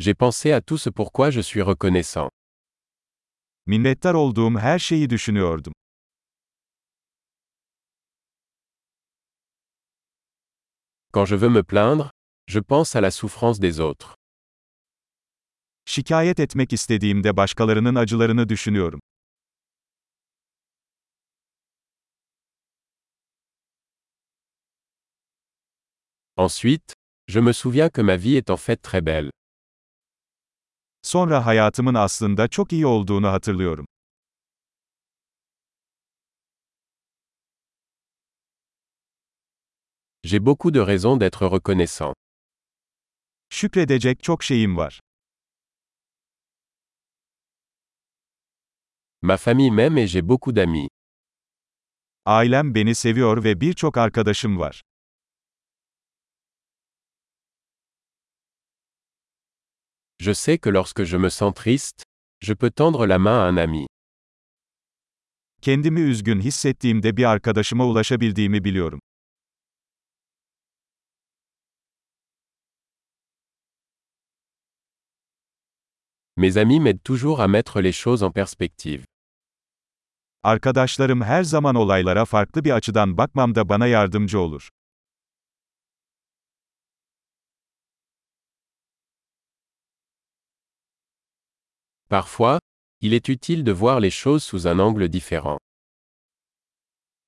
J'ai 0.00 0.14
pensé 0.14 0.52
à 0.52 0.60
tout 0.60 0.78
ce 0.78 0.90
pourquoi 0.90 1.30
je 1.30 1.40
suis 1.40 1.60
reconnaissant. 1.60 2.28
Minnettar 3.66 4.14
olduğum 4.14 4.58
her 4.58 4.78
şeyi 4.78 5.10
düşünüyordum. 5.10 5.72
Quand 11.12 11.26
je 11.26 11.36
veux 11.36 11.50
me 11.50 11.62
plaindre, 11.62 12.10
je 12.46 12.60
pense 12.60 12.96
à 12.96 13.02
la 13.02 13.10
souffrance 13.10 13.60
des 13.60 13.80
autres. 13.80 14.14
Şikayet 15.84 16.40
etmek 16.40 16.72
istediğimde 16.72 17.36
başkalarının 17.36 17.94
acılarını 17.94 18.48
düşünüyorum. 18.48 19.00
Ensuite, 26.36 26.94
je 27.28 27.40
me 27.40 27.52
souviens 27.52 27.90
que 27.90 28.02
ma 28.02 28.16
vie 28.16 28.36
est 28.36 28.50
en 28.50 28.56
fait 28.56 28.82
très 28.82 29.06
belle. 29.06 29.30
Sonra 31.02 31.46
hayatımın 31.46 31.94
aslında 31.94 32.48
çok 32.48 32.72
iyi 32.72 32.86
olduğunu 32.86 33.28
hatırlıyorum. 33.28 33.86
J'ai 40.24 40.46
beaucoup 40.46 40.74
de 40.74 40.86
raisons 40.86 41.16
d'être 41.20 41.50
reconnaissant. 41.50 42.14
Şükredecek 43.50 44.22
çok 44.22 44.42
şeyim 44.44 44.76
var. 44.76 45.00
Ma 49.22 49.36
famille 49.36 49.70
m'aime 49.70 50.02
et 50.02 50.06
j'ai 50.06 50.28
beaucoup 50.28 50.56
d'amis. 50.56 50.88
Ailem 52.24 52.74
beni 52.74 52.94
seviyor 52.94 53.44
ve 53.44 53.60
birçok 53.60 53.96
arkadaşım 53.96 54.58
var. 54.58 54.82
Je 60.20 60.32
sais 60.32 60.58
que 60.58 60.68
lorsque 60.68 61.04
je 61.04 61.16
me 61.16 61.28
sens 61.28 61.54
triste, 61.54 62.02
je 62.40 62.52
peux 62.52 62.70
tendre 62.70 63.06
la 63.06 63.18
main 63.18 63.38
à 63.38 63.44
un 63.44 63.56
ami. 63.56 63.86
Kendimi 65.62 66.00
üzgün 66.00 66.40
hissettiğimde 66.40 67.16
bir 67.16 67.24
arkadaşıma 67.24 67.86
ulaşabildiğimi 67.86 68.64
biliyorum. 68.64 69.00
Mes 76.36 76.56
amis 76.56 76.80
m'aident 76.80 77.04
toujours 77.04 77.40
à 77.40 77.48
mettre 77.48 77.82
les 77.82 77.92
choses 77.92 78.22
en 78.26 78.32
perspective. 78.32 79.04
Arkadaşlarım 80.42 81.22
her 81.22 81.42
zaman 81.42 81.74
olaylara 81.74 82.24
farklı 82.24 82.64
bir 82.64 82.70
açıdan 82.70 83.16
bakmamda 83.16 83.68
bana 83.68 83.86
yardımcı 83.86 84.40
olur. 84.40 84.68
Parfois, 92.08 92.58
il 93.02 93.12
est 93.12 93.28
utile 93.28 93.64
de 93.64 93.72
voir 93.72 94.00
les 94.00 94.10
choses 94.10 94.42
sous 94.42 94.66
un 94.66 94.78
angle 94.78 95.08
différent. 95.08 95.58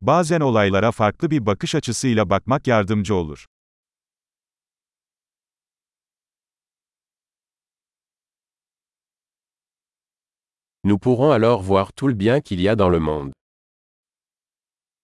Bazen 0.00 0.40
olaylara 0.40 0.92
farklı 0.92 1.30
bir 1.30 1.46
bakış 1.46 1.74
açısıyla 1.74 2.30
bakmak 2.30 2.66
yardımcı 2.66 3.14
olur. 3.14 3.46
Nous 10.84 10.98
pourrons 10.98 11.30
alors 11.32 11.62
voir 11.62 11.92
tout 11.92 12.08
le 12.08 12.14
bien 12.20 12.40
qu'il 12.40 12.60
y 12.60 12.68
a 12.68 12.78
dans 12.78 12.92
le 12.92 13.00
monde. 13.00 13.32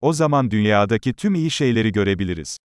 O 0.01 0.13
zaman 0.13 0.51
dünyadaki 0.51 1.15
tüm 1.15 1.35
iyi 1.35 1.51
şeyleri 1.51 1.93
görebiliriz. 1.93 2.59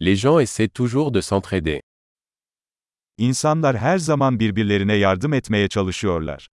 Les 0.00 0.14
gens 0.16 0.38
essaient 0.38 0.68
toujours 0.68 1.10
de 1.10 1.20
s'entraider. 1.20 1.80
İnsanlar 3.18 3.76
her 3.76 3.98
zaman 3.98 4.40
birbirlerine 4.40 4.94
yardım 4.94 5.32
etmeye 5.32 5.68
çalışıyorlar. 5.68 6.48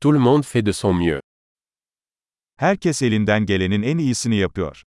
Tout 0.00 0.12
le 0.14 0.18
monde 0.18 0.44
fait 0.44 0.66
de 0.66 0.72
son 0.72 0.94
mieux. 0.94 1.20
Herkes 2.56 3.02
elinden 3.02 3.46
gelenin 3.46 3.82
en 3.82 3.98
iyisini 3.98 4.36
yapıyor. 4.36 4.82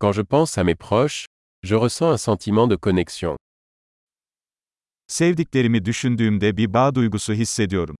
Quand 0.00 0.12
je 0.12 0.22
pense 0.22 0.58
à 0.58 0.64
mes 0.64 0.74
proches, 0.74 1.26
je 1.62 1.74
ressens 1.76 2.12
un 2.12 2.16
sentiment 2.16 2.70
de 2.70 2.76
connexion. 2.76 3.36
Sevdiklerimi 5.08 5.84
düşündüğümde 5.84 6.56
bir 6.56 6.74
bağ 6.74 6.94
duygusu 6.94 7.32
hissediyorum. 7.34 7.96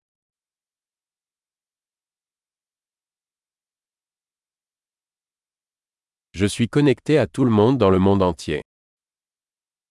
Je 6.33 6.49
suis 6.49 6.69
connecté 6.69 7.19
à 7.19 7.27
tout 7.27 7.45
le 7.47 7.51
monde 7.51 7.81
dans 7.81 7.93
le 7.93 7.99
monde 7.99 8.25
entier. 8.25 8.63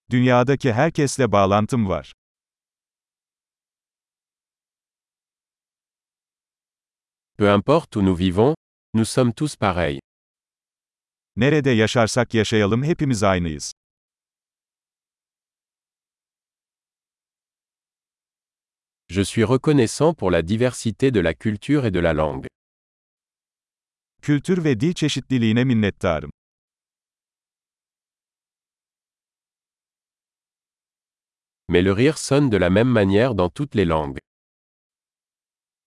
Dünyadaki 0.10 0.74
herkesle 0.74 1.32
bağlantım 1.32 1.90
var. 1.90 2.14
Peu 7.38 7.50
importe 7.56 7.96
où 7.96 8.06
nous 8.06 8.20
vivons, 8.20 8.56
nous 8.94 9.10
sommes 9.10 9.34
tous 9.34 9.56
pareils. 9.58 10.00
Nerede 11.36 11.70
yaşarsak 11.70 12.34
yaşayalım 12.34 12.84
hepimiz 12.84 13.24
aynıyız. 13.24 13.74
Je 19.10 19.22
suis 19.22 19.44
reconnaissant 19.44 20.14
pour 20.14 20.32
la 20.32 20.42
diversité 20.42 21.12
de 21.12 21.20
la 21.20 21.34
culture 21.34 21.86
et 21.86 21.92
de 21.92 22.00
la 22.00 22.14
langue. 22.14 22.48
Kültür 24.22 24.64
ve 24.64 24.80
dil 24.80 24.94
çeşitliliğine 24.94 25.64
minnettarım. 25.64 26.32
Mais 31.70 31.86
le 31.86 31.96
rire 31.96 32.18
sonne 32.18 32.52
de 32.52 32.58
la 32.58 32.70
même 32.70 32.90
manière 32.90 33.36
dans 33.36 33.50
toutes 33.50 33.76
les 33.76 33.86
langues. 33.86 34.20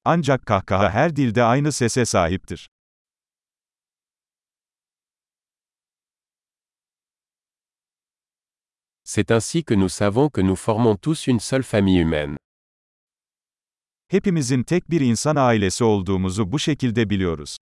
Ancak 0.04 0.46
kahkaha 0.46 0.90
her 0.90 1.16
dilde 1.16 1.42
aynı 1.42 1.72
sese 1.72 2.04
sahiptir. 2.04 2.68
C'est 9.04 9.30
ainsi 9.30 9.64
que 9.64 9.74
nous 9.74 9.88
savons 9.88 10.30
que 10.30 10.40
nous 10.40 10.56
formons 10.56 10.96
tous 10.96 11.26
une 11.26 11.40
seule 11.40 11.62
famille 11.62 11.98
humaine. 11.98 12.36
Hepimizin 14.10 14.62
tek 14.62 14.90
bir 14.90 15.00
insan 15.00 15.36
ailesi 15.36 15.84
olduğumuzu 15.84 16.52
bu 16.52 16.58
şekilde 16.58 17.10
biliyoruz. 17.10 17.56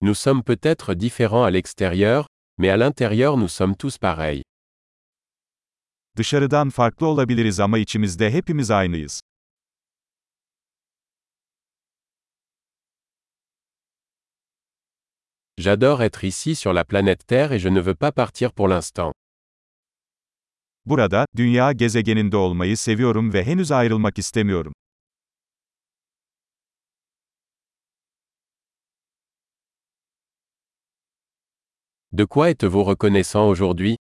Nous 0.00 0.18
sommes 0.18 0.42
peut-être 0.42 0.94
différents 0.94 1.44
à 1.44 1.50
l'extérieur, 1.50 2.26
mais 2.58 2.70
à 2.70 2.76
l'intérieur 2.76 3.36
nous 3.36 3.52
sommes 3.52 3.76
tous 3.76 3.98
pareils. 3.98 4.42
Dışarıdan 6.16 6.70
farklı 6.70 7.06
olabiliriz 7.06 7.60
ama 7.60 7.78
içimizde 7.78 8.30
hepimiz 8.32 8.70
aynıyız. 8.70 9.20
J'adore 15.58 16.02
être 16.02 16.24
ici 16.24 16.54
sur 16.54 16.74
la 16.74 16.84
planète 16.84 17.26
Terre 17.26 17.52
et 17.52 17.58
je 17.58 17.70
ne 17.70 17.80
veux 17.80 17.94
pas 17.94 18.12
partir 18.12 18.52
pour 18.52 18.68
l'instant. 18.68 19.12
Burada, 20.84 21.24
dünya 21.36 21.72
gezegeninde 21.72 22.36
olmayı 22.36 22.76
seviyorum 22.76 23.32
ve 23.32 23.44
henüz 23.44 23.72
ayrılmak 23.72 24.18
istemiyorum. 24.18 24.72
De 32.12 32.26
quoi 32.26 32.50
êtes-vous 32.50 32.84
reconnaissant 32.90 33.48
aujourd'hui? 33.48 33.96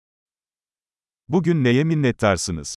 Bugün 1.28 1.64
neye 1.64 1.84
minnettarsınız? 1.84 2.76